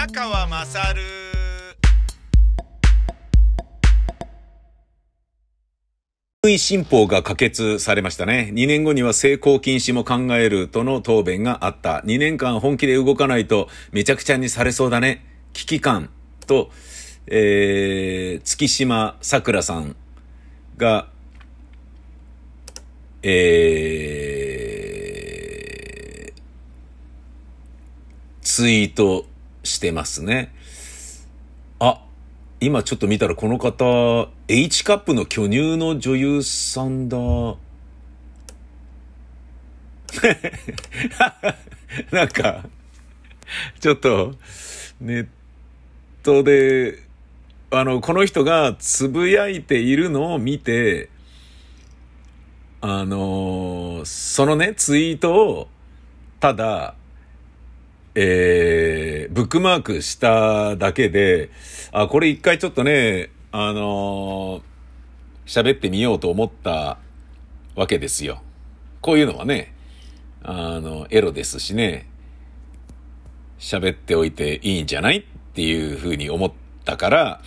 [0.00, 1.02] 宮川まさる
[6.56, 8.50] 新法が可決されましたね。
[8.54, 11.98] 2年後には成功禁止も考えるとの答弁があった。
[12.06, 15.22] 2年間本気で動かないとめちゃくちゃにされそうだね。
[15.52, 16.08] 危機感
[16.46, 16.70] と、
[17.26, 19.96] えー、月島桜さん
[20.78, 21.08] が、
[23.22, 26.32] えー、
[28.40, 29.26] ツイート
[29.62, 30.52] してますね。
[31.78, 32.02] あ、
[32.60, 37.16] 今ちょっと見たらこの方、H カップの巨乳の女優さんだ。
[42.10, 42.64] なんか、
[43.80, 44.34] ちょっと、
[45.00, 45.28] ネッ
[46.22, 46.98] トで、
[47.70, 51.08] あの、この人がつぶやいているのを見て、
[52.80, 55.68] あの、そのね、ツイートを、
[56.40, 56.94] ただ、
[58.14, 61.50] えー、ブックマークしただけで、
[61.92, 64.62] あ、これ一回ちょっとね、あの
[65.46, 66.98] 喋ってみようと思った
[67.74, 68.42] わけですよ。
[69.00, 69.74] こういうのはね、
[70.42, 72.08] あの、エロですしね、
[73.58, 75.22] 喋っておいていいんじゃないっ
[75.54, 76.52] ていうふうに思っ
[76.84, 77.40] たから、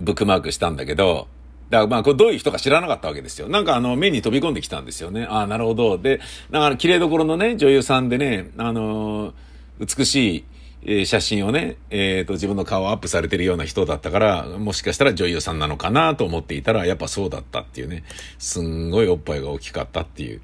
[0.00, 1.28] ブックマークしたんだけど、
[1.70, 3.48] だからまあ、これどういう人か知らなかったわけですよ。
[3.48, 5.26] なんかあの、目に飛び込んできたんですよね。
[5.28, 5.98] ああ、なるほど。
[5.98, 9.32] で、だから綺麗どころのね、女優さんでね、あのー
[9.80, 10.44] 美し
[10.84, 18.04] い、写真をね、えっ、ー、と、自分の顔をアップされてるような人だったから、もしかしたら女優さんなのかなと思っていたら、やっぱそうだったっていうね、
[18.38, 20.40] すんごいおっぱいが大きかったっていう、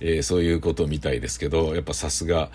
[0.00, 2.50] えー、そういうことみたいですけど、やっぱさすが、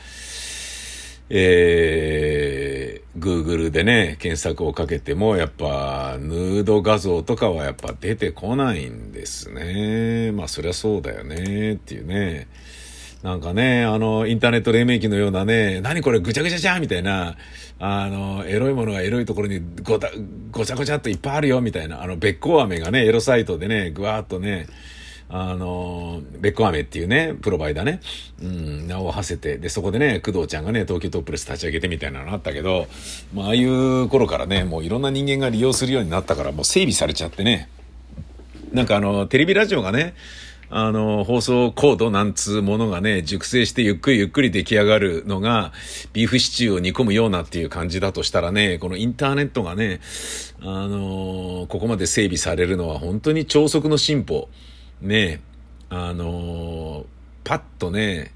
[1.33, 10.33] えー、Google でね、検索をかけても、やっぱ、ヌード画像とかはやっぱ出てこないんですね。
[10.33, 12.49] まあ、そりゃそうだよね、っていうね。
[13.23, 17.35] なんかね、あの、インターネット黎明期のようなね、何これぐちゃぐちゃじゃんみたいな、
[17.79, 20.09] あの、エロいものがエロいところにごた、
[20.49, 24.67] ごちゃごちゃっといっぱいあるよみたいな、あの、べっこう飴がね、エロサイトでね、ぐわーっとね、
[25.29, 28.01] あの、べっこ飴っていうね、プロバイダーね、
[28.41, 32.87] うん、名を馳せて、で、そこでね、工藤ちゃんがね、東京トップレス立ち上げてみたいなのあったけど、
[33.33, 37.69] まあ、ああいう頃からね、もういろんな人間が利用するようになったから、もう整備されちゃってね、
[38.73, 40.15] なんかあの、テレビラジオがね、
[40.73, 45.73] あの、放送コードなんつうものがね、熟成してゆっくりゆっくり出来上がるのが、
[46.13, 49.99] ビーフシチューを煮込むようなっていう感じだとしたらね、このインターネットがね、
[50.61, 54.47] あの、ここまで整備されるのは本当に超速の進歩。
[55.01, 55.41] ね、
[55.89, 57.05] あの、
[57.43, 58.31] パッとね、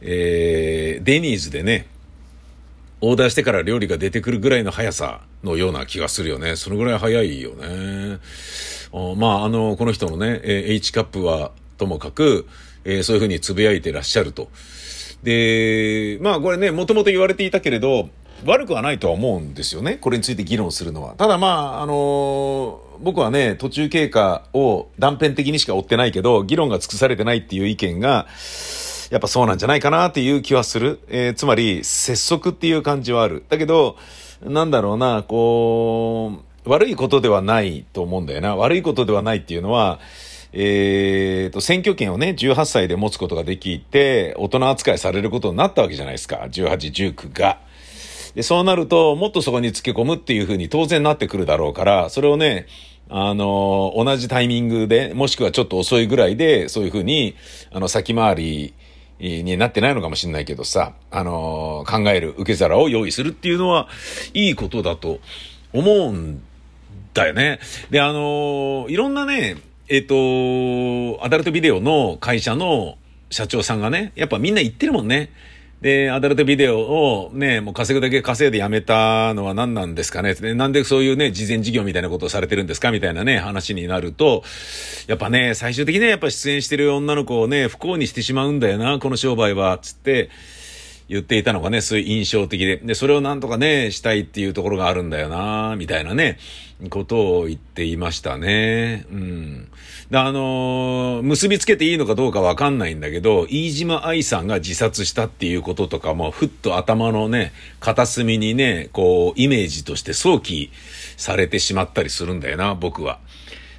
[0.00, 1.86] えー、デニーズでね、
[3.02, 6.56] オーダーしてから料理が出てくるぐらいの速さのような気がするよね。
[6.56, 8.20] そのぐらい速いよね。
[9.16, 11.52] まあ、あの、この人のね、H カップは
[11.84, 12.46] ともかく、
[12.84, 14.48] えー、そういうふうにつぶやいてらっしゃると。
[15.22, 18.08] で、まあこれね、もともと言われていたけれど、
[18.44, 19.96] 悪くはないとは思うんですよね。
[19.96, 21.14] これについて議論するのは。
[21.14, 28.26] ただまあ、あのー、僕はね、途中経過を断片的にしか追ってないけど、議論が尽くされてないっていう意見が、
[29.10, 31.00] やっぱそうなんじゃないかなっていう気はする。
[31.08, 33.44] えー、つまり、拙速っていう感じはある。
[33.48, 33.96] だけど、
[34.42, 38.56] なんだろうな、こう、悪いことではないと思うんだよな。
[38.56, 40.00] 悪いことではないっていうのは、
[40.56, 46.46] えー、と、選挙権をね、18歳で持つことができて、大人扱いされることになったわけじゃないですか。
[46.48, 47.58] 18、19が。
[48.36, 52.66] で、そうなると、もっとそこにつけ込むっていうふうに当然なってくるだろうから、それをね、
[53.08, 57.34] あの、同じタイミングで、もしくはちょっと遅いぐらいで、そういうふうに、
[57.72, 58.74] あの、先回り
[59.18, 63.88] になってないのかもしれないけどさ、あの、考える受け皿を用意するっていうのは、
[64.34, 65.18] いいことだと
[65.72, 66.40] 思うん
[67.12, 67.58] だよね。
[67.90, 69.56] で、あの、いろんなね、
[69.88, 72.96] えっ、ー、と、アダルトビデオの会社の
[73.30, 75.30] 社長さんがね、やっぱみんな言ってるもんね。
[75.82, 80.32] で、アダルトビデオをね、もう稼ぐだけ稼いでやめたのは何なんですかね。
[80.34, 84.42] でなんでそういうね、事前事業みたいなことをされてるんですかみたいなね、話になると、
[85.06, 90.30] やっぱね、最終的にね、やっぱ出演してる女の子をね、不幸にしてしまうんだよな、この商売は、つって、
[91.08, 96.38] 言っていたのがね、そういう印象的で、で、それをなんとかね、したいっていうところがあるんだよな、みたいなね、
[96.90, 99.06] ことを言っていましたね。
[99.10, 99.68] うん。
[100.10, 110.70] で、あのー、結びつけていいのかどうかわかんないんだけど、飯島愛さんが自殺したっていうこととかも、ふっと頭のね、片隅にね、こう、イメージとして想起
[111.16, 113.18] されてしまったりするんだよな、僕は。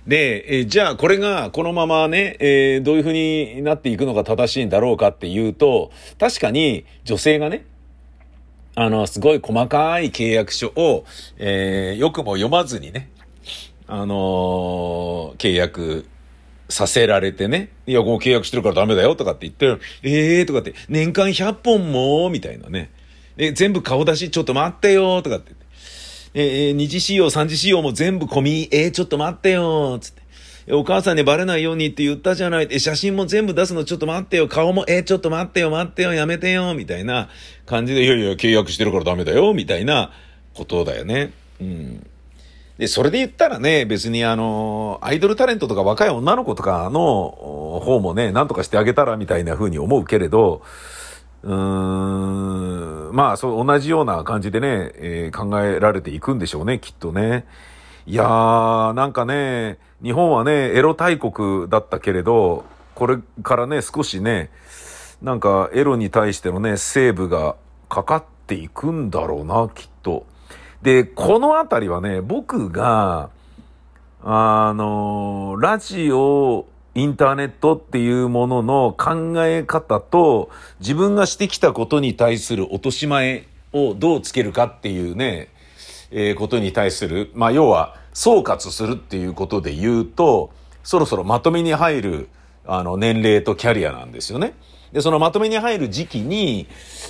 [0.08, 7.66] で、えじゃあこれがこのままね、えー、どういうふうになっていくのが正しいんだろうかっていうと、確かに女性がね、
[8.76, 11.06] あの、すごい細かい契約書を、
[11.38, 13.10] えー、よくも読まずにね、
[13.88, 16.06] あのー、契約
[16.70, 22.92] させられてね、いや、こう契約してるからダメだよとかって言って、ええー、とかって、年間100本もみたいなね。
[23.38, 25.54] で、全部顔出し、ちょっと待ってよとかって
[26.38, 30.25] えー、二次仕様、三次仕様も全部込み、えー、ちょっと待ってよつって。
[30.72, 32.68] お母さんにバレないようにって言ったじゃない。
[32.72, 34.48] え、写真も全部出すのちょっと待ってよ。
[34.48, 37.30] 顔も、え、ちょっと待ってよ、待ってよ、やめてよ、みたいな
[37.68, 40.12] 感じで、いやいや、契約してるからダメだよ、みたいな
[40.56, 41.34] ことだよね。
[41.62, 42.08] うん。
[42.80, 50.64] で、それで言ったらね、別にあの、アイドルタレントとか若い女の子とかの方もね、なんとかしてあげたらみたいな風に思うけれど、
[51.44, 57.46] うーん、まあ、そう、同じような感じでね、えー、考えられていくんでしょうね、きっとね。
[58.08, 62.64] いやー、なんかね、日本はね、エロ大国だったけれど、
[62.94, 64.52] これからね、少しね、
[65.24, 67.56] なんかエロに対してのね、セーブが
[67.90, 70.28] かかっていくんだろうな、きっと。
[70.84, 73.32] で、このあたりはね、僕が、
[74.24, 85.50] あの、ラジオ、インターネットっていうものの考え方と、自分がしてきたことに対する落とし前をどうつけるかっていうね、
[86.12, 90.52] えー、ことに対する、まあ、要は、総括するっていうことで言うと、
[90.84, 92.30] そろそろまとめに入る、
[92.66, 94.54] あの、年齢とキャリアなんですよね。
[94.94, 96.68] で、そのまとめに入る時期に、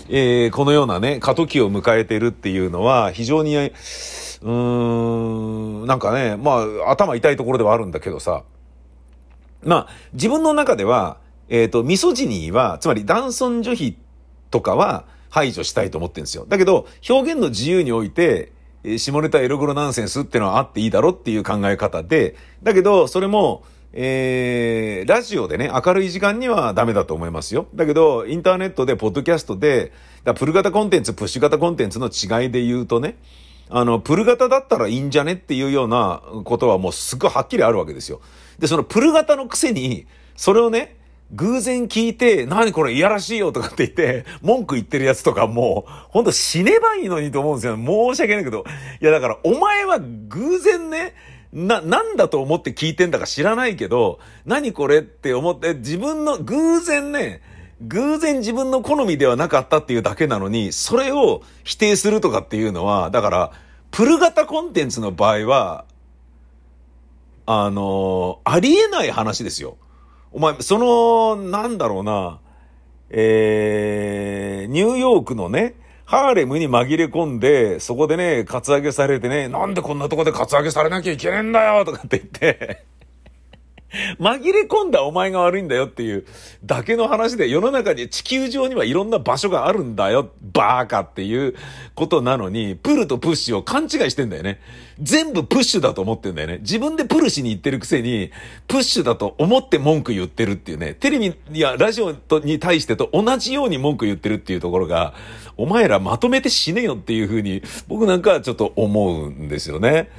[0.10, 8.44] えー、このようなね、過渡期を迎えてるっていうのは、非常に、うーん、なんかね、まあ、頭痛いところではあるんだけどさ、
[9.64, 11.18] まあ、自分の中では、
[11.50, 13.98] えっ、ー、と、ミソジニーは、つまり男尊女卑
[14.50, 16.46] とかは排除したいと思ってるんですよ。
[16.48, 18.52] だけど、表現の自由において、
[18.86, 27.68] え下ネタエログロナンセンスってのはあっていいだろっていう考え方で、だけど、それも、えー、ラジオでね、明るい時間にはダメだと思いますよ。
[27.74, 29.92] だけど、インターネットで、ポッドキャストで、
[30.24, 33.16] だプル型コンテンツ、プッシュ型コンテンツの違いで言うとね、
[33.70, 38.22] あの、プル型だったらいいんじゃねっていうようなことはもうすっごいはっきりあるわけですよ。
[38.60, 40.06] で、そのプル型のくせに、
[40.36, 40.98] それをね、
[41.34, 47.76] 偶然聞いて、何これいやらしいよとかって言って、文句言ってるやつとかもう、ほんと死ねばいいのにと思うんですよ。
[47.76, 48.64] 申し訳ないけど。
[49.02, 51.16] いやだから、お前は偶然ね、
[51.52, 57.42] な、なんだと思って聞いてんだか知らないけど、何これって思って、自分の、偶然ね、
[57.82, 63.52] 偶然自分の好みではなかったっていうだけなのに、それを否定するとかっていうのは、だから、
[63.92, 65.86] プル型コンテンツの場合は、
[67.46, 69.78] あの、ありえない話ですよ。
[70.36, 72.42] お前、その、なんだろうな、
[73.10, 82.86] えー、ニューヨークのね、ハーレムに紛れ込んで、そこでね、カツアゲされてね、なんでこんなとこでカツアゲされなきゃいけねえんだよとかって言って。
[84.20, 86.26] 紛れ込んだお前が悪いんだよっていう
[86.64, 91.56] だけの話で世の中に地球上にはいろんな場所があるんだよ、バーカっていう
[91.94, 94.60] ことなのに、プルとプッシュを勘違いしてんだよね。
[95.00, 96.60] 全部プッシュだと思ってんだよね。
[96.60, 98.32] 自分でプルしに行ってるくせに、
[98.68, 100.94] プッシュだと思って文句言ってるっていうね。
[100.94, 105.14] テレビやラジオとに対してと同じように文句言ってるっていうところが、
[105.58, 110.10] お前らまとめて死ねよっていうふうに、僕なんかはちょっと思うんですよね。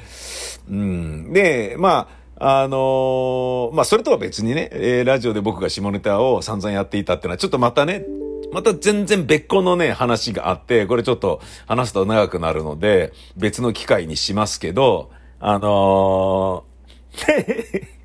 [0.68, 1.32] うん。
[1.32, 8.04] で、まあ、あのー、まあ、それとは別にね、えー、ラジオで僕が下ネタを散々やっていたっていうのは、ちょっとまたね、
[8.52, 15.10] また全然別個のね、話があって、これちょっと話すと長くなるので、別の機会にしますけど、
[15.40, 17.86] あのー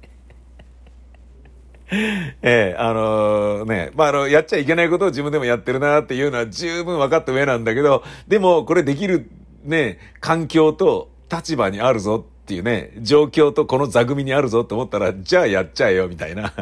[2.41, 9.29] ええあのー、ね、まあ、あの、やっちゃいけないことを自分でもやってるなっていうのは十分分かった上なんだけど、でも、これできる
[9.65, 16.51] ね、環境と立場にあるぞっていうね、状況とこの座組にあるぞと思ったら、じゃあやっちゃえよ、みたいな。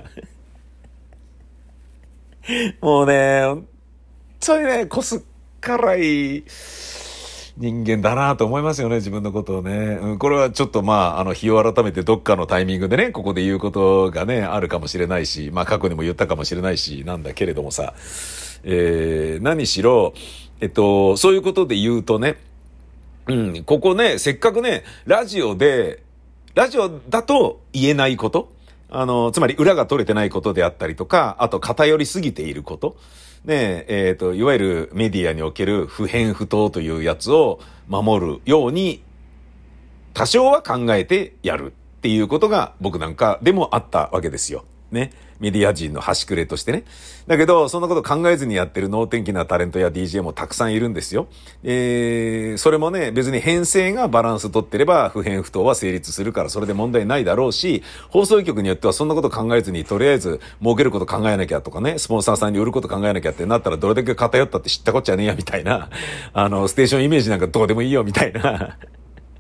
[2.80, 3.68] もうね、本
[4.40, 5.22] 当にね、こすっ
[5.60, 6.44] からい
[7.58, 9.98] 人間だなと思いますよね、自分のことをね。
[10.00, 17.96] うん、これはちょっとまあ、あの、日を改めてどっかのタイミングでね、ここで言うことがね、あるかもしれないし、まあ過去にも言ったかもしれないし、なんだけれどもさ、
[18.64, 20.14] えー、何しろ、
[20.62, 22.38] えっと、そういうことで言うとね、
[23.28, 26.04] うん、ここね、せっかくね、ラジオで、
[26.56, 28.52] ラジオだと言えないこと、
[28.90, 32.98] あの、つまり裏が取れてないことであったりとか、あと偏りすぎていること、
[33.46, 39.04] ねえ、えっ、ー、と、いわゆるメディアにおける不変不当というやつを守るように、
[40.14, 44.66] 多少は考えてやるっていうことが僕なんかでもあったわけですよ。
[44.92, 45.12] ね。
[45.40, 46.84] メディア人の端くれとしてね。
[47.28, 51.28] だけど、そんなこと考えずにやってる能天気なタレントや DJ もたくさんいるんですよ。
[51.64, 65.90] えー、それもね、別に編成がバランス取ってれば、不変不当は成立するから、それで問題ないだろうし、放送局によってはそんなこと考えずに、とりあえず、儲けること考えなきゃとかね、スポンサーさんに売ること考えなきゃってなったら、どれだけ偏ったって知ったこっちゃねえや、みたいな。
[66.34, 68.78] あの、ステーションイメージなんかどうでもいいよ、みたいな。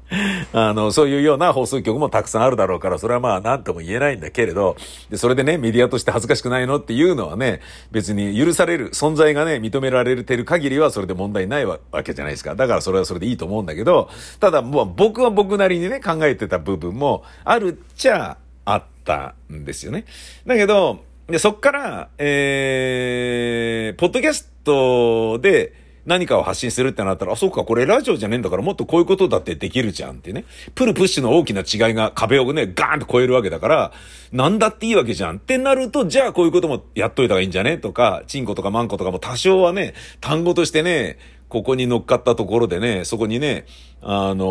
[0.53, 4.75] あの、そういうような放送局もたくさんあるだろうから、それはまあ何とも言えないんだけれど、
[5.09, 7.61] で、それでね、メディアとして恥ずかしくないのっていうのはね、
[7.91, 12.55] 別に許される、存在がね、認められてる限りはそれで問題ないわけじゃないですか。
[12.55, 20.05] だからそれはそれでいいと思うんだけど、ただもう僕は僕なりにね、考えてた部分もあるっちゃあったんですよね。
[20.45, 25.73] だけど、で、そっから、えー、ポッドキャストで、
[26.05, 30.45] 何かを発信するってなったら、あ、そうか、これラジオじゃねえんだからもっとこういうことだってできるじゃんってね。
[30.75, 33.91] プルプッシュの大きな違いが壁をね、ガーンと超えるわけだから、
[34.31, 41.17] なんだっていいわけじゃんってなると、じゃあこういうこともやっといた方がいいんじゃねとか、チンコとかマンコとかも多少はね、単語としてね、
[41.49, 43.65] ここに乗っかったところでね、そこにね、
[44.01, 44.45] あの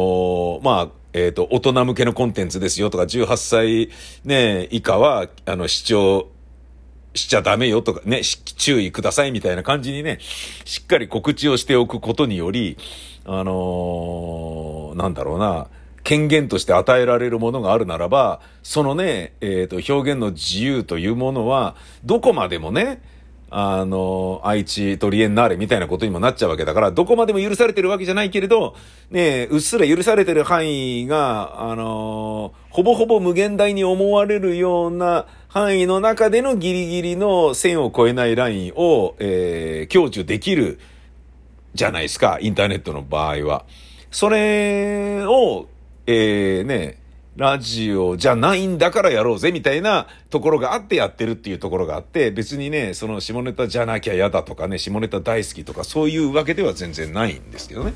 [0.61, 3.91] ー、まあ、えっ、ー、と、大人向けのコンテンツですよとか、18歳
[4.25, 6.29] ね、以下は、あの、視聴
[7.15, 10.19] しちゃダメよとかね、注意くださいみたいな感じにね、
[10.65, 12.77] しっかり告知をしておくことにより、
[13.25, 15.69] あのー、なんだろうな、
[16.05, 23.03] 権限として与えられるものがあるならば、そのね、えっ、ー、と、表現の自由というものは、どこまでもね、
[23.51, 28.75] あの、愛知トリエンナーレみたいなことにもなっちゃうわけだから、どこまでも許されてるわけじゃないけれど、
[29.11, 40.79] ねえうっすら許されてる範囲が、あの、ほぼほぼ無限大に思われるような範囲の中でのギリギリの線を越えないラインを、えー、享受できる
[41.75, 43.65] じゃないですか、インターネットの場合は。
[44.11, 45.69] それを、
[46.07, 46.98] えー、ね、
[47.39, 57.95] ラジオじゃないんだからやろうぜみたいなところがあってやってるっていうところがあって、別にね、その下ネタじゃなきゃ嫌だとかね、下ネタ大好きとかそういうわけでは全然ないんですけどね。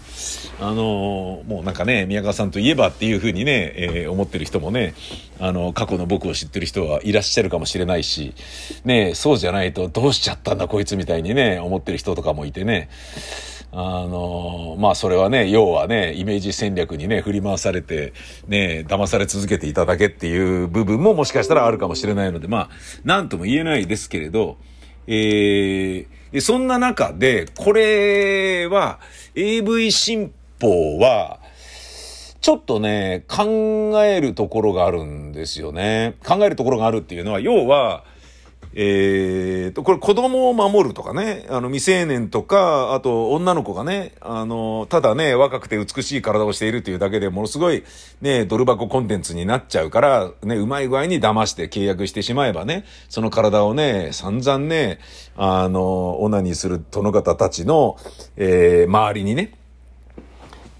[0.60, 4.94] あのー、もうなんかね、宮川さんといえばっていうふうにね、えー、思ってる人もね、
[5.40, 8.34] あの、過去の僕を知ってる人はいらっしゃるかもしれないし、
[8.84, 12.88] ね、そうじゃないとどうしちゃったんだこいつみたいにね、思ってる人とかもいてね、
[13.74, 18.12] あの、まあそれはね、要はね、イメージ戦略にね、振り回されて、
[18.46, 22.70] ね、騙され続けていただけっていう部分ももしかしたらあるかもしれないので、まあ、
[23.04, 24.58] なんとも言えないですけれど、
[25.06, 29.00] えー、そんな中で、これは、
[29.34, 31.40] AV 新法は、
[32.42, 36.16] ちょっとね、考えるところがあるんですよね。
[36.26, 38.04] 考えるところがあるっていうのは、要は、
[38.74, 47.84] えーと、これ子供を守るとかね、あの未成年とか、あと女の子がね、あの、ただね、若くて美しい体をしているというだけでものすごい
[48.22, 55.00] ね、ドル箱コンテンツになっちゃうから、ね、うまい具合に騙して契約してしまえばね、その体をね、散々ね、
[55.36, 57.96] あの、オナニーする殿方たちの、
[58.36, 59.52] えー、周りにね、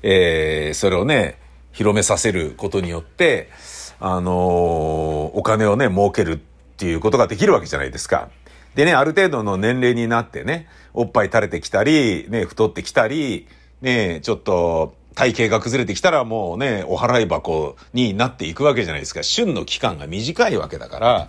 [0.03, 1.39] えー、それをね、
[1.73, 3.51] 広めさせることによって、
[4.05, 6.43] あのお金をね、儲ける
[6.83, 8.29] っていうことができるわけじゃないですか。
[8.75, 13.47] でね、ある程度の年齢になってね、おっぱい垂れてきたり、ね、太ってきたり、
[13.83, 19.23] ね、ちょっと体型が崩れてきたらもうね、お払い箱になっていくわけじゃないですか。
[19.23, 21.29] 旬の期間が短いわけだから、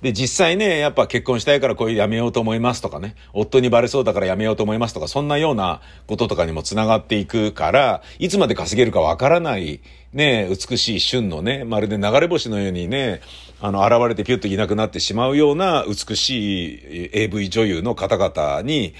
[0.00, 9.80] で、実際ね、やっぱ結婚したいからこういうやめようと思いますとかね、夫にバレそうだからやめようと思いますとか、そんなようなこととかにも繋がっていくから、いつまで稼げるかわからない、
[10.12, 13.20] ね、美しい旬のね、まるで流れ星のようにね、
[13.60, 18.94] あの、現れてピュッといなくなってしまうような美しい AV 女優の方々に、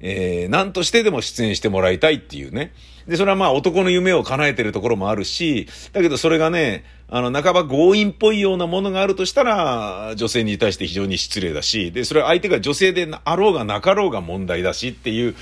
[0.00, 2.72] えー、何としてでも出演してもらいたいっていうね。
[3.06, 15.34] で、それはまあ男の夢を叶えてるところもあるし、だけどそれがね、あの、半ば強引っぽいようなものがあるとしたら、女性に対して非常に失礼だし、で、それは相手が女性であろうがなかろうが問題だしっていう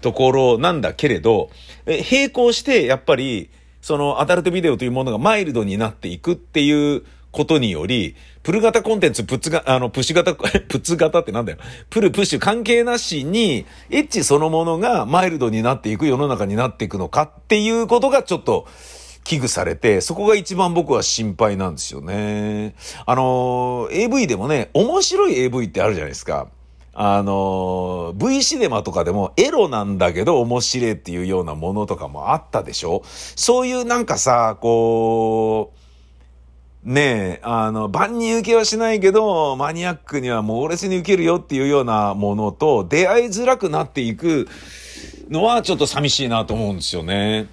[0.00, 1.50] ところなんだけれど、
[1.86, 10.46] え並行してやっぱり、そのアダルトビデオというものがマイルドになっていくっていうことにより、プル型コンテンツ、プッツが、あの、プッシュ型、 プ
[10.78, 11.58] ッツ型ってなんだよ。
[11.90, 18.66] プル、プッシュ関係なしに、エッチそのものがマイルドになっていく世の中になっていくのかっていうことがちょっと、
[19.24, 22.74] 危惧されて、そこが一番僕は心配なんですよね。
[23.06, 26.48] あの、AV でもね、面白い AV ってあるじゃないですか。
[26.96, 35.83] あの、V シネマとかでもエロなんだけど面白いっていうようなものとかもあったでしょそういうなんかさ、こう、
[36.84, 44.46] ねえ、あの、万人受けはしないけど、マニアックには猛烈に受けるよっていうようなものと出会いづらくなっていく
[45.30, 47.48] のはちょっと寂しいなと思うんですよね。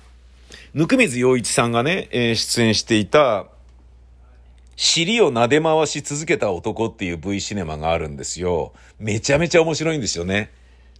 [0.73, 3.45] ぬくみず洋一さんがね、えー、出演していた、
[4.75, 8.73] 尻を撫で回し続けた男っていう V シネマがあるんですよ。
[8.99, 10.51] めちゃめちゃ面白いんですよね。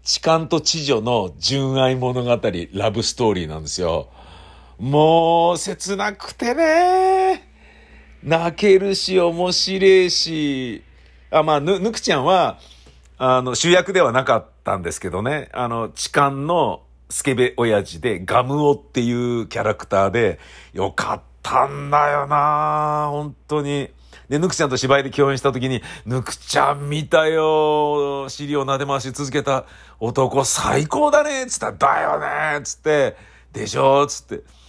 [0.03, 2.29] 痴漢と知女の純愛物語、
[2.73, 4.07] ラブストーリーなんですよ。
[4.79, 7.50] もう、切なくてね
[8.23, 10.83] 泣けるし、面白いし、
[11.31, 12.59] あ、まあ、ぬ、ぬくちゃんは、
[13.17, 20.39] あの、主役ではなかったんですけどね、あの、痴漢のスケベ親父で、ガムオっていうキャラクターで、
[20.73, 23.89] よかったんだよな本当に。
[24.29, 29.65] で、ぬくちゃんと芝居で共演した時に、ぬくちゃん見たよ尻を撫で回し続けた
[29.99, 32.19] 男最高だねつったら、だよ
[32.57, 33.17] ねつって、
[33.51, 34.60] でしょつって。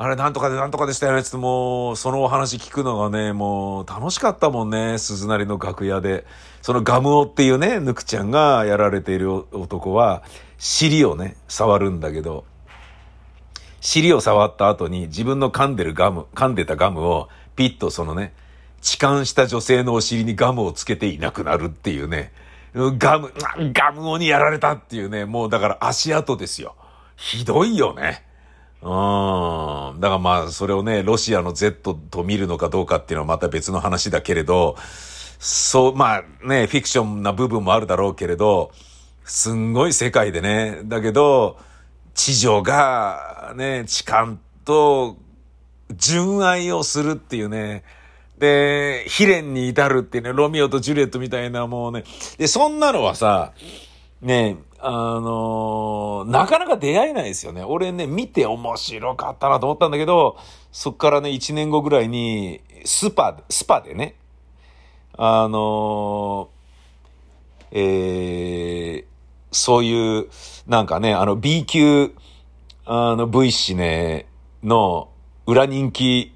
[0.00, 6.24] あれなんとかでなんとかでしたよねつってもう、そのお話聞くのがね、もう楽しかったもんね、鈴なりの楽屋で。
[6.62, 10.22] そのガムオっていうね、ぬくちゃんがやられている男は、
[10.56, 12.44] 尻をね、触るんだけど、
[13.80, 18.32] 尻を触った後に自分の噛んでるガム、噛んでたガムをピッとそのね、
[18.80, 22.30] 痴漢した女性のお尻にガムをつけていなくなるっていうね、
[22.72, 23.32] ガム、
[23.72, 26.76] ガムをにやられたっていうね、もうだから足跡ですよ。
[27.16, 28.27] ひどいよね。
[28.82, 30.00] うん。
[30.00, 34.76] だからまあ、それをね、ロシアの Z と見るのかどうかっていうのはまた別の話だけれど、
[35.38, 38.70] そう、まあね、フィクションな部分もあるだろうけれど、
[39.24, 41.58] すんごい世界でね、だけど、
[42.14, 45.16] 痴女がね、痴漢と
[45.94, 47.84] 純愛をするっていうね、
[48.38, 52.04] で、悲恋に至るっていうね、ロミオとジュリエットみたいなもうね、
[52.38, 53.52] で、そんなのはさ、
[54.20, 57.64] ね、あのー、なかなか出会えないですよね。
[57.64, 60.36] 俺ね、見て面白かったなと思ったんだけど、
[60.70, 64.14] そっからね、1年後ぐらいに、スパ、スパでね、
[65.16, 69.04] あのー、えー、
[69.50, 70.28] そういう、
[70.66, 72.14] なんかね、あの B 級、
[72.84, 74.26] あの V 氏ね、
[74.62, 75.10] の
[75.46, 76.34] 裏人気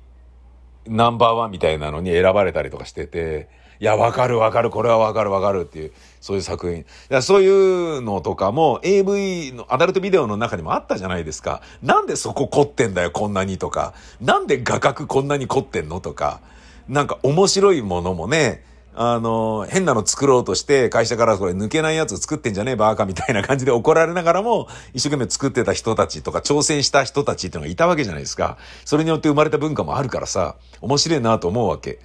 [0.87, 3.49] ナンバーワンみたいなのに選ばれたりとかしてて、
[3.83, 7.21] いや、わかるわかる、これはわかるわかるっていう、そういう作品。
[7.21, 11.63] そういうのとかも AV のアダルトビデオの中にもあったじゃないですか。
[11.83, 13.93] なんでそこ凝ってんだよ、こんなにとか。
[14.21, 16.39] なんで画角こんなに凝ってんのとか。
[16.89, 18.63] なんか面白いものもね、
[18.95, 28.59] あの、変なの作ろうとして会社からこれ抜けないやつ作ってんじゃねえバーカみたいな感じで怒られながらも一生懸命作ってた人たちとか挑戦した人たちっていうのがいたわけじゃないですか。
[28.85, 31.99] それによって生まれた文化もあるからさ、面白いなと思うわけ。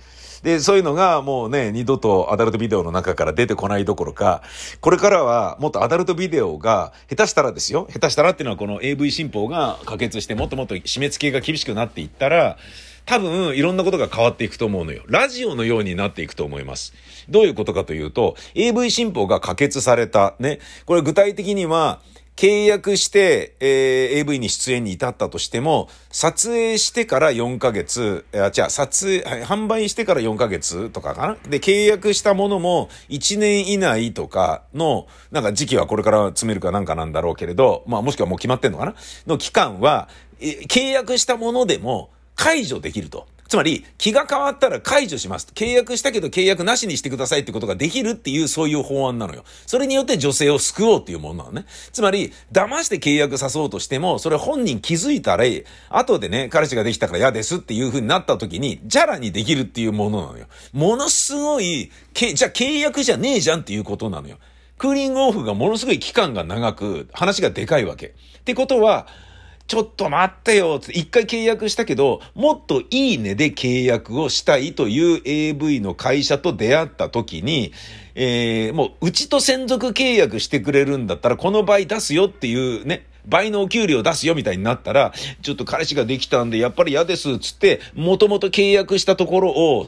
[0.43, 4.41] で、そういうのがもうね、二度とアダルトビデオの中から出てこないどころか、
[4.81, 12.57] これからはもっとアダルトビデオが、下手したらですよ、下手したらっていうのはこの AV 新法が可決してもっともっと締め付けが厳しくなっていったら、
[13.07, 15.01] 多分いろんなことが変わっていくと思うのよ。
[15.07, 16.93] ラジオのようになっていくと思います。
[17.29, 20.35] どういうことかというと、AV 新法が可決された。
[20.39, 20.59] ね。
[20.85, 22.01] これ具体的には、
[22.37, 31.49] 契約して、えー、AV に出演に至ったとしても、撮影してから4ヶ月、あ、じゃあ、撮影、販売してから4ヶ月とかかな？
[31.49, 38.95] で、契約したものも1年以内とかの、なんか時期はこれから詰めるかなんかなんだろうけれど、まあもしくはもう決まってんのかな？
[39.25, 40.07] の期間は、
[40.39, 43.27] 契約したものでも、解除できると。
[43.47, 45.47] つまり、気が変わったら解除します。
[45.53, 49.43] 契約したけど契約なしにしてくださいってことができるっていうそういう法案なのよ。
[49.65, 51.65] それによって女性を救おうっていうものなのね。
[51.93, 55.45] つまり、騙して契約さそうとしても、それ本人気づいたら、
[55.89, 60.47] 後でね、彼氏ができたから嫌ですっていう風になった時に、じゃらにできるっていうものなのよ。
[60.73, 64.37] ものすごい、け、じゃあ契約じゃねえじゃんっていうことなのよ。
[64.77, 68.07] クーリングオフがものすごい期間が長く、話がでかいわけ。
[68.07, 69.07] ってことは、
[69.67, 77.73] ちょっと待ってよって一回契約したけど、もっといい値で契約をしたいという AV の会社と出会った時に、
[78.15, 89.87] えー、もう、うちと専属契約してくれるんだったら、この倍出すよっていうね、倍のお給料出すよみたいになったら、ちょっと彼氏ができたんで、やっぱり嫌です、つって、もともと契約したところを、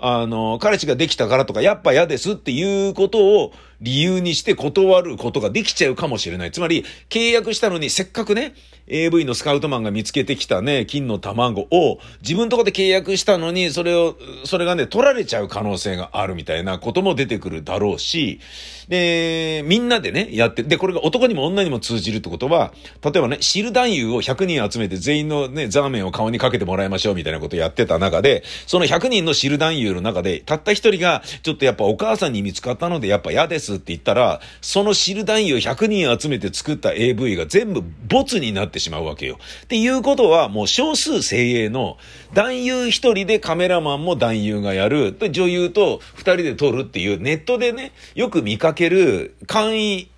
[0.00, 6.50] あの、彼氏ができたからとか、やっぱ嫌ですっていうことを理由にして断ることができちゃうかもしれない。
[6.50, 8.54] つまり、契約したのにせっかくね、
[8.90, 18.40] AV のスカウトマンが見つけてきたね、金の卵を自分とこで契約したのに、それを、それがね、取られちゃう可能性があるみたいなことも出てくるだろうし、
[18.88, 22.72] で、みんなでね、やって、で、これが男にも女にも通じるってことは、
[23.02, 39.38] 例えばね、汁男優を100人集めて全員のね、ザーメンを顔にかけてもらいましょうみたいなことやってた中で、その100人の汁男優の中で、たった一人が、ちょっとやっぱお母さんに見つかったので、やっぱ嫌ですって言ったら、その汁男優100人集めて作った AV が全部ボツになってしまうわけよ。
[39.64, 41.98] っていうことは、もう少数精鋭の
[42.34, 50.10] 男優一人でカメラマンも男優がやる、女優と二人で撮るっていうネットでね、よく見かける簡易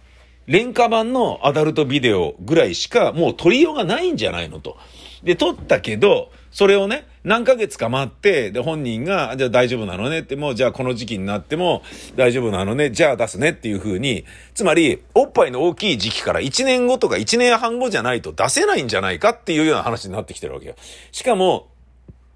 [0.46, 4.76] 廉価版のアダルトビデオぐらいしかもう撮りようがないんじゃないのと。
[5.22, 10.20] で、撮ったけど、それをね、何ヶ月か待って、で、本人が、じゃあ大丈夫なのね？
[10.20, 11.82] って、もう、じゃあこの時期になっても
[12.16, 13.50] 大丈夫なのね、じゃあ出すね？
[13.50, 20.74] っていう風に、つまり、おっぱいの大きい時期から1年後とか1年半後じゃないと出せないんじゃないかっていうような話になってきてるわけよ。
[21.12, 21.68] しかも、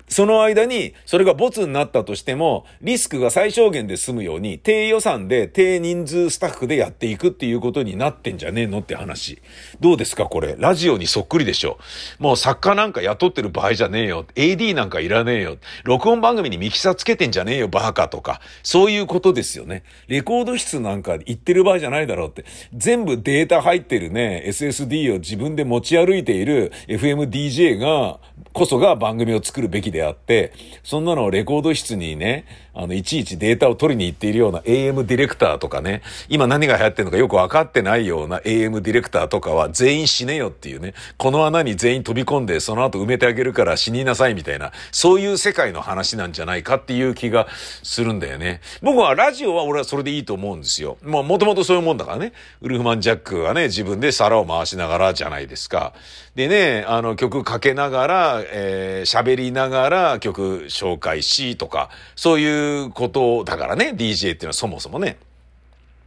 [0.08, 9.40] その間に、それがボツになったとしても、リスクが最小限で済むように、低予算で低人数スタッフでやっていくっていうことになってんじゃねえのって話。
[9.80, 10.56] どうですかこれ。
[10.58, 11.78] ラジオにそっくりでしょ。
[12.18, 14.26] もう作家なんか雇ってる場合じゃねえよ。
[14.34, 15.56] AD なんかいらねえよ。
[15.84, 18.40] 録音番組にミキサーつけてんじゃねえよ、バーカとか。
[18.62, 19.84] そういうことですよね。
[20.08, 22.44] レコード室なんか行ってる場合じゃないだろうって。
[22.74, 28.20] 全部データ入ってるね、SSD を自分で持ち歩いている FMDJ が、
[28.52, 30.52] こそが番組を作るべきであって、
[30.82, 47.46] そんなのをレコード室にね、あの、いちいちデータを取りに行っているような AM ディレクターとかね、今何が流行ってるのかよくわかってないような AM ディレクターとかは全員死ねよっていうね、この穴に全員飛び込んでその後埋めてあげるから死になさいみたいな、そういう世界の話なんじゃないかっていう気が
[47.82, 48.60] するんだよね。
[48.82, 50.96] 僕はラジオは俺はそれでいいと思うんですよ。
[51.02, 52.32] まあもともとそういうもんだからね。
[52.60, 55.92] ウルフマン・ジャックはね、自分で皿を回しながらじゃないですか。
[56.34, 65.18] でね、あの曲かけながら、えー、喋りながら曲紹介しとか、そういうことだからね、DJ っていうのはそもそもね。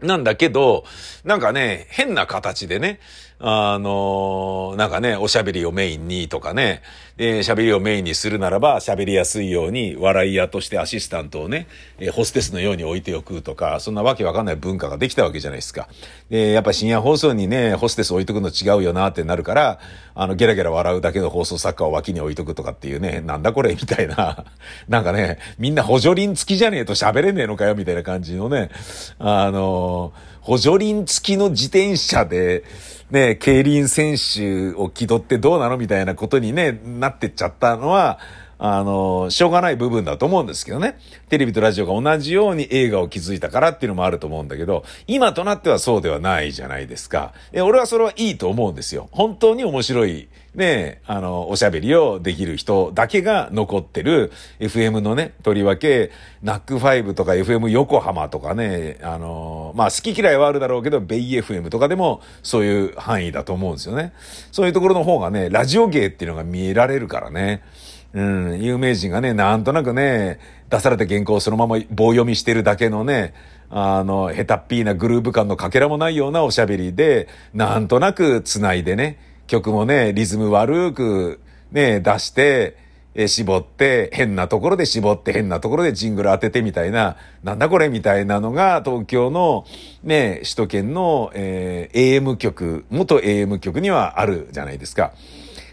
[0.01, 0.85] なんだけど、
[1.23, 2.99] なんかね、変な形でね、
[3.39, 6.81] あのなんかね、おしゃべりをメインにとかね、
[7.19, 15.87] えー、喋りをメインにするならば、喋りやすいように、笑い屋としてアシスタントをね、えー、ホステスのように置いておくとか、そんなわけわかんない文化ができたわけじゃないですか。
[16.29, 19.79] で、やっぱ深夜放送にね、ホステス置いとくの違うよなってなるから、
[20.13, 24.45] あの、ゲラゲラ笑うだけの放送作家を脇に置いとくとかっていうね、なんだこれみたいな、
[24.87, 28.69] なんかね、みんな補助輪付きじゃねえと喋れねえのかよみたいな感じのね、
[29.17, 30.13] あの
[30.47, 32.63] 補助輪付きの自転車で、
[33.11, 38.17] ね、競輪選手を気取ってどうなのみたいなことにね、なってっちゃったのは、
[38.57, 40.97] あの、しょうがない部分だと思うんですけどね。
[41.27, 47.33] テレビとラジオが同じように映画を築いたからっていうのもあると思うんだけど、今となってはそうではないじゃないですか。
[47.53, 49.09] 俺はそれはいいと思うんですよ。
[49.11, 64.13] 本当に面白い、ね、あの、おしゃべりをできる人だけが残ってる FM のね、とりわけ、ナックファイブとか FM 横浜とかね、あの、まあ好き嫌いはあるだろうけど、ベイ FM とかでもそういう範囲だと思うんですよね。
[64.51, 67.61] そういうところの方がね、ラジオ芸っていうのが見えられるからね。
[68.13, 70.39] うん、有名人がね、なんとなくね、
[70.71, 73.35] 出された原稿をそのまま棒読みしてるだけのね、
[73.69, 81.39] あの、下手っぴーなグルーヴ感のかけらもないようなおしゃべりで、なんとなく繋いでね、曲もね、リズム悪く
[81.71, 82.77] ね、出して、
[83.15, 89.65] え、絞って、変なところで絞って、変なところでジングル当ててみたいな、なんだこれみたいなのが、東京の、
[90.03, 95.13] ね、首都圏の、えー、AM 局、元 AM 局にはあるじゃないですか。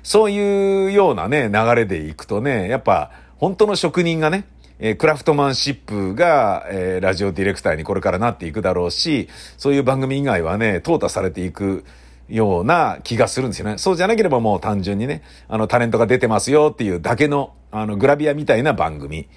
[0.03, 4.47] そういうようなね、流れでいくとね、やっぱ、本当の職人がね、
[4.79, 11.85] えー、クラフトマンシップが、えー、ラジオディレクターにこれからなっていくだろうし、そういう番組以外はね、淘汰されていく
[12.29, 13.79] ような気がするんですよね。
[13.79, 19.29] そうじゃなければもう単純にね、あの、タレントが出てますよっていうだけの、あの、グラビアみたいな番組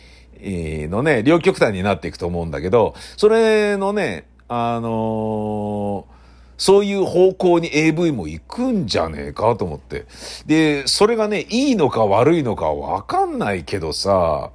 [0.42, 6.18] のね、両極端になっていくと思うんだけど、それのね、あのー
[6.58, 10.06] そういう方向に AV も行くんじゃねえかと思って。
[10.48, 14.50] で、それがね、いいのか悪いのかわかんないけどさ、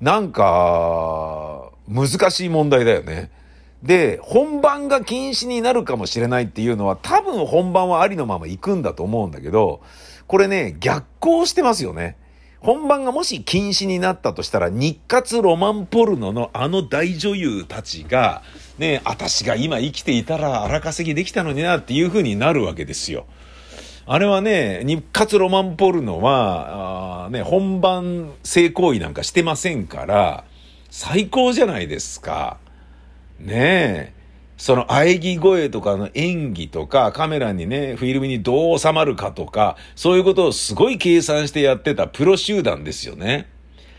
[0.00, 3.30] なんか、難しい問題だよね。
[3.82, 9.80] で、本番が禁止になるかもしれないっていうのは多分本番はありのまま行くんだと思うんだけど、
[10.26, 12.16] これね、逆行してますよね。
[12.60, 18.42] 本番がもし禁止になったとしたら、日活ロマンポルノのあの大女優たちが、
[18.78, 23.26] ね、私が今生きていたら荒稼ぎできたのになっていう風になるわけですよ。
[24.06, 30.44] あれはね、日活ロマンポルノは、あね、本番性行為なんかしてませんから、
[30.90, 32.56] 最高じゃないですか。
[33.38, 34.18] ねえ。
[34.56, 43.48] その喘ぎ声とかの演技とか、カメラにね、フィルムにどう収まるかとか、そういうことをすごい計算してやってたプロ集団ですよね。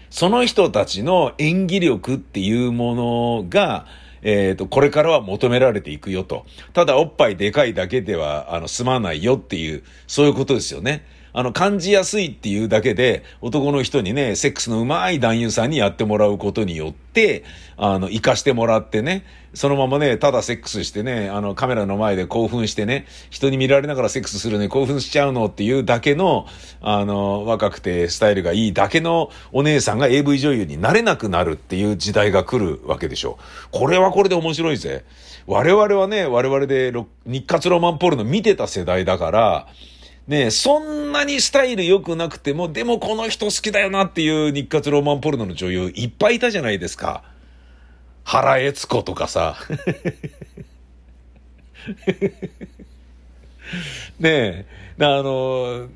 [0.09, 3.85] その人たちの演技力っていうものが、
[4.21, 6.45] えっ、ー、と、これからは求められていくよと。
[6.73, 11.05] ただおっぱいでかいだけでは、あの、済まないよっていう、そういうことですよね。
[11.33, 17.43] あの、感じやすいっていうだけで、男の人にね、セックスの上手い男優さんにやってもらうことによって、
[17.77, 26.45] あの、活かしてもらってね、そのままね、ただセックスしてね、あの、カメラの前で興奮してね、人に見られながらセックスするのに興奮しちゃうのっていうだけの、
[26.81, 33.39] あの、若くてスタイルがいいだけのお姉さんが AV 女優になれなくなるっていう時代が来るわけでしょ。
[33.71, 35.03] これはこれで面白いぜ。
[35.47, 36.93] 我々はね、我々で
[37.25, 39.67] 日活ロマンポルノ見てた世代だから、
[40.29, 47.23] ねそんなにスタイル良くなくても、でもこの人好きだよなっていう日活ロマンポルノの女優いっぱいいたじゃないですか。
[48.23, 49.57] 原悦子とかさ。
[54.19, 54.65] ね
[54.99, 55.89] え、あの、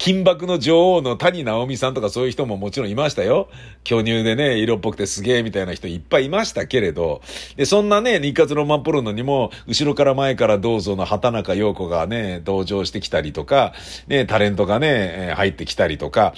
[0.00, 3.50] 金箔の女王の谷直美さんとかそういう人ももちろんいましたよ。
[3.84, 7.20] 巨乳でね、色っぽくてすげえみたいな人いっぱいいましたけれど、
[7.56, 13.74] で、そんなね、日活ロマンポルノにも、後ろから前からどうぞの畑中陽子がね、登場してきたりとか、
[14.08, 16.32] ね、タレントがね、入ってきたりとか、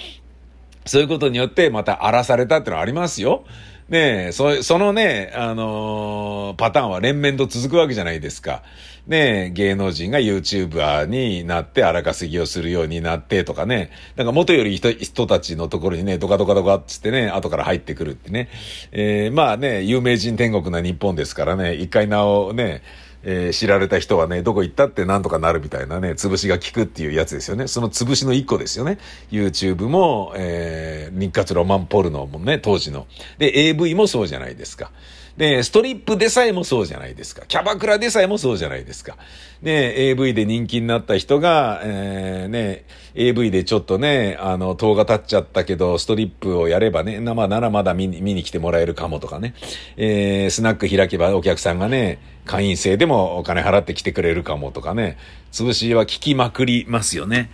[0.85, 3.45] そういうことによってまた荒らされたってのはありますよ。
[3.87, 8.63] ねえ、そ、そのね、あのー、パターンは連綿と続くわけじゃないですか。
[9.05, 13.91] ね、芸能人が YouTuber になって荒稼ぎをするようになってとかね。
[14.15, 18.49] なんか元より人、人たちのところにね、ドカドカドカっつってね、後から入ってくるってね。
[18.91, 22.81] えー、まあね、有名人天国な日本ですからね、一回名をね、
[23.23, 27.67] えー、知られた人はね、どこ行ったってなんとかなるみたいなね、潰しが効くっていうやつですよね。
[27.67, 28.99] その潰しの一個ですよね。
[29.31, 33.07] YouTube も、えー、日活ロマンポルノもね、当時の。
[33.37, 34.91] で、AV もそうじゃないですか。
[35.37, 37.43] で、ストリップでさえもそうじゃないですか。
[37.47, 39.17] キャバクラでさえもそうじゃないですか。
[39.63, 49.55] で、AV で人気になった人が、えー、ね、AV でちょっとね、あの、塔が立っちゃったけど、ストリップをやればね、まあ、ならまだ見に見に来てもらえるかもとかね。
[49.97, 55.17] えー、スナック開けばお客さんがね、会員制でもお金払って来てくれるかもとかね。
[55.51, 57.49] 潰しは聞きまくりますよね。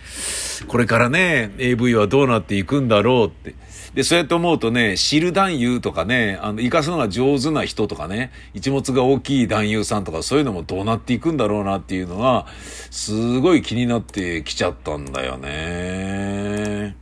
[0.68, 3.54] これからね、AV はどうなっていくんだろうって。
[3.94, 12.46] で、そうやって思うとね、知る男優とかね、あの、生かすのが上手な人とかね、一物が大きい男優さんとかそういうのもどうなっていくんだろうなっていうのが、
[12.90, 16.96] すごい気になってきちゃったんだよね。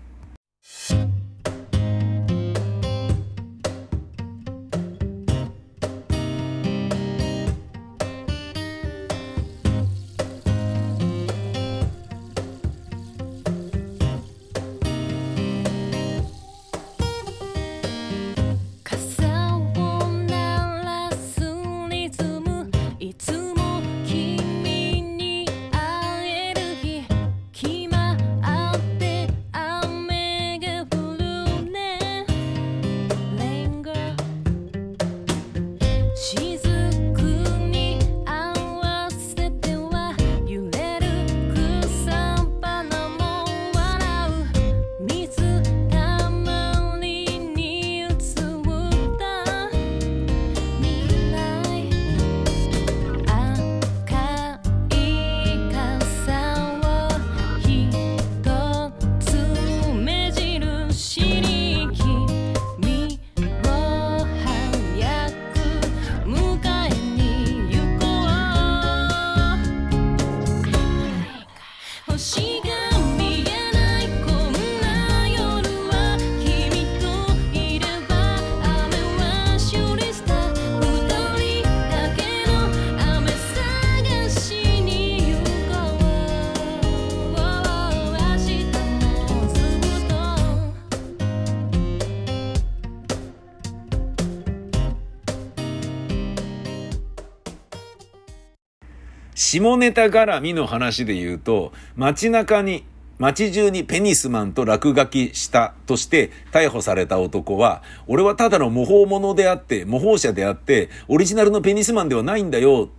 [99.50, 102.84] 下ネタ絡みの話で言うと、街中に、
[103.18, 112.90] 街中にペニスマンと落書きしたとして逮捕された男は、俺はただの模倣者であって、模倣者であって、オリジナルのペニスマンではないんだよ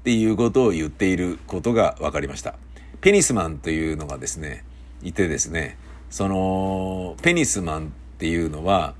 [0.00, 2.54] っていうことを言っていることが分かりました。
[3.00, 4.64] ペニスマンというのがですね、
[5.02, 5.78] いてですね、
[6.10, 8.94] その、ペニスマンっていうのは、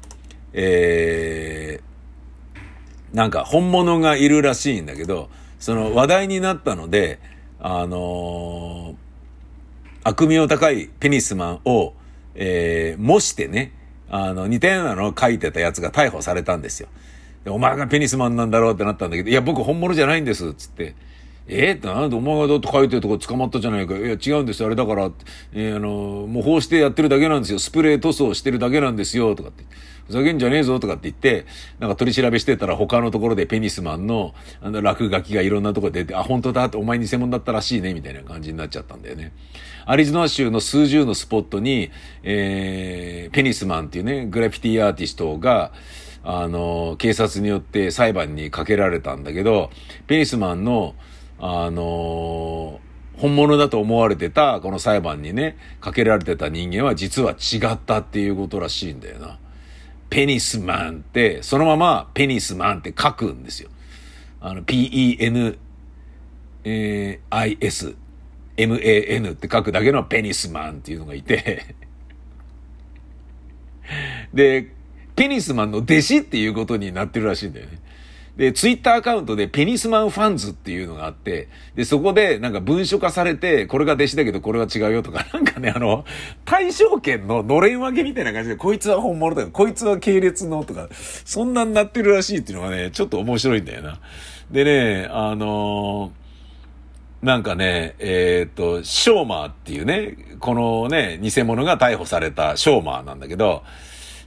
[0.52, 5.30] えー、なんか本物がいるらしいんだけど、
[5.62, 7.20] その話題になったので、
[7.60, 8.96] あのー、
[10.02, 11.94] 悪名高いペニスマンを、
[12.34, 13.72] えー、模してね、
[14.10, 16.88] あの、似たようなのを書いてたやつが逮捕されたんですよ。
[17.44, 20.96] でお前がペニスマンなんだろうってなったんだけど、いや、僕本物じゃないんです、つって。
[21.46, 23.96] えー、ってなんでお前がだって書いてるとこ捕まったじゃないか。
[23.96, 24.66] いや、違うんですよ。
[24.66, 25.12] あれだから、
[25.52, 27.60] えー、あの、模倣してやってるだけなんですよ。
[27.60, 29.36] スプレー塗装してるだけなんですよ。
[29.36, 29.62] とかって。
[30.06, 31.46] ふざけんじゃねえぞとかって言って、
[31.78, 39.32] なんか取り調べしてたら他のところでペニスマンのあの落書きがいろんなとこで出て、あ、本当だってお前偽物だったらしいね、みたいな感じになっちゃったんだよね。
[39.84, 41.90] アリゾナ州の数十のスポットに、
[42.22, 45.72] えー、ペニスマンっていうね、グラフィティアーティストが、
[46.24, 49.70] あの、警察によって裁判にかけられたんだけど、
[50.06, 50.94] ペニスマンの、
[51.44, 52.80] あの
[53.16, 59.38] 本物だと思われてた、この裁判にね、かけられてた人間は実は違ったっていうことらしいんだよな。
[60.12, 63.70] ペニスマンって、そのままペニスマンって書くんですよ。
[64.42, 65.56] あの、p-e-n-i-s、
[68.58, 71.74] m-a-n って書くだけのペニスマンっていうのがいて
[74.34, 74.70] で、
[75.16, 77.78] ペニスマンの弟子っていうことになってるらしいんだよね。
[78.36, 86.06] で、ツイッターアカウントでペニスマンファンズっていうのがあって、で、そこでなんか文書化されて、これが弟子だけどこれは違うよとか、 なんかね、あの、
[86.46, 93.98] 対象権ののれん分けみたいな感じで、こいつは本物とか、こいつは系列のとか、そんなになってるらしいっていうのがね、ちょっと面白いんだよな。
[94.50, 103.62] でね、あのー、なんかね、えっ、と、ショーマーっていうね、このね、偽物が逮捕されたショーマーなんだけど、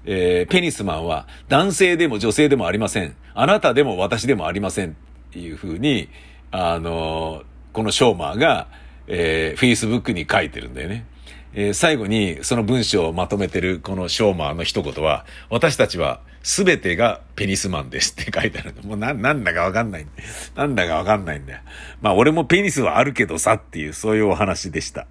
[0.06, 3.16] えー、ペニスマンは男性でも女性でもありません。
[3.34, 4.92] あなたでも私でもありません。
[4.92, 4.94] っ
[5.32, 6.10] ていうふうに、
[6.52, 8.68] あのー、このショーマーが、
[9.08, 11.06] えー、Facebook に書いてるんだよね。
[11.54, 18.76] えー、最後にその文章をまとめてるこのショーマーの一言は、私たちは全てがペニスマンですって書いてある。
[18.84, 20.06] もうな、なんだかわかんない。
[20.56, 21.60] なんだかわかんないんだよ。
[22.02, 25.08] まあ俺もペニスはあるけどさっていうそういうお話でした。